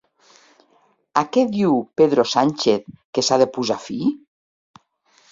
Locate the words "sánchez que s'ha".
2.31-3.37